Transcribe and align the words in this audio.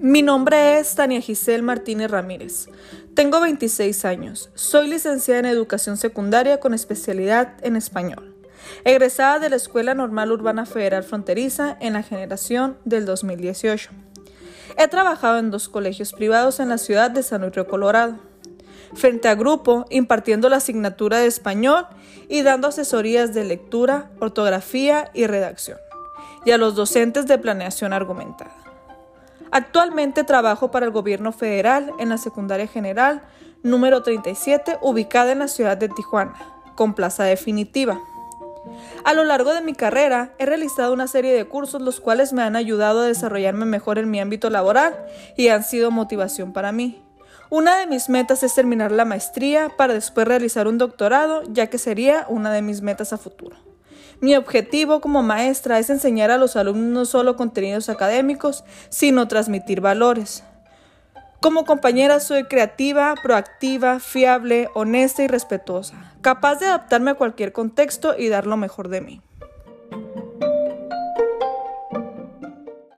Mi 0.00 0.22
nombre 0.22 0.78
es 0.78 0.94
Tania 0.94 1.20
Giselle 1.20 1.62
Martínez 1.62 2.08
Ramírez. 2.08 2.68
Tengo 3.14 3.40
26 3.40 4.04
años. 4.04 4.48
Soy 4.54 4.86
licenciada 4.86 5.40
en 5.40 5.46
Educación 5.46 5.96
Secundaria 5.96 6.60
con 6.60 6.72
especialidad 6.72 7.54
en 7.62 7.74
español. 7.74 8.36
Egresada 8.84 9.40
de 9.40 9.50
la 9.50 9.56
Escuela 9.56 9.94
Normal 9.94 10.30
Urbana 10.30 10.66
Federal 10.66 11.02
Fronteriza 11.02 11.76
en 11.80 11.94
la 11.94 12.04
generación 12.04 12.78
del 12.84 13.06
2018. 13.06 13.90
He 14.76 14.86
trabajado 14.86 15.38
en 15.38 15.50
dos 15.50 15.68
colegios 15.68 16.12
privados 16.12 16.60
en 16.60 16.68
la 16.68 16.78
ciudad 16.78 17.10
de 17.10 17.24
San 17.24 17.40
Luis 17.40 17.56
Río 17.56 17.66
Colorado. 17.66 18.18
Frente 18.94 19.26
a 19.26 19.34
grupo, 19.34 19.84
impartiendo 19.90 20.48
la 20.48 20.58
asignatura 20.58 21.18
de 21.18 21.26
español 21.26 21.88
y 22.28 22.42
dando 22.42 22.68
asesorías 22.68 23.34
de 23.34 23.42
lectura, 23.42 24.12
ortografía 24.20 25.10
y 25.12 25.26
redacción. 25.26 25.78
Y 26.44 26.52
a 26.52 26.58
los 26.58 26.76
docentes 26.76 27.26
de 27.26 27.38
planeación 27.38 27.92
argumentada. 27.92 28.67
Actualmente 29.50 30.24
trabajo 30.24 30.70
para 30.70 30.86
el 30.86 30.92
gobierno 30.92 31.32
federal 31.32 31.92
en 31.98 32.10
la 32.10 32.18
secundaria 32.18 32.66
general 32.66 33.22
número 33.62 34.02
37 34.02 34.78
ubicada 34.82 35.32
en 35.32 35.40
la 35.40 35.48
ciudad 35.48 35.76
de 35.76 35.88
Tijuana, 35.88 36.34
con 36.74 36.94
plaza 36.94 37.24
definitiva. 37.24 38.00
A 39.04 39.14
lo 39.14 39.24
largo 39.24 39.54
de 39.54 39.62
mi 39.62 39.74
carrera 39.74 40.34
he 40.38 40.46
realizado 40.46 40.92
una 40.92 41.08
serie 41.08 41.32
de 41.34 41.46
cursos 41.46 41.80
los 41.80 42.00
cuales 42.00 42.32
me 42.32 42.42
han 42.42 42.56
ayudado 42.56 43.00
a 43.00 43.06
desarrollarme 43.06 43.64
mejor 43.64 43.98
en 43.98 44.10
mi 44.10 44.20
ámbito 44.20 44.50
laboral 44.50 44.94
y 45.36 45.48
han 45.48 45.64
sido 45.64 45.90
motivación 45.90 46.52
para 46.52 46.72
mí. 46.72 47.02
Una 47.50 47.78
de 47.78 47.86
mis 47.86 48.10
metas 48.10 48.42
es 48.42 48.54
terminar 48.54 48.92
la 48.92 49.06
maestría 49.06 49.70
para 49.74 49.94
después 49.94 50.28
realizar 50.28 50.68
un 50.68 50.76
doctorado, 50.76 51.42
ya 51.48 51.68
que 51.68 51.78
sería 51.78 52.26
una 52.28 52.52
de 52.52 52.60
mis 52.60 52.82
metas 52.82 53.14
a 53.14 53.18
futuro. 53.18 53.67
Mi 54.20 54.34
objetivo 54.34 55.00
como 55.00 55.22
maestra 55.22 55.78
es 55.78 55.90
enseñar 55.90 56.32
a 56.32 56.38
los 56.38 56.56
alumnos 56.56 56.88
no 56.92 57.04
solo 57.04 57.36
contenidos 57.36 57.88
académicos, 57.88 58.64
sino 58.88 59.28
transmitir 59.28 59.80
valores. 59.80 60.42
Como 61.40 61.64
compañera 61.64 62.18
soy 62.18 62.44
creativa, 62.44 63.14
proactiva, 63.22 64.00
fiable, 64.00 64.70
honesta 64.74 65.22
y 65.22 65.28
respetuosa, 65.28 66.14
capaz 66.20 66.56
de 66.56 66.66
adaptarme 66.66 67.12
a 67.12 67.14
cualquier 67.14 67.52
contexto 67.52 68.16
y 68.18 68.28
dar 68.28 68.44
lo 68.44 68.56
mejor 68.56 68.88
de 68.88 69.02
mí. 69.02 69.22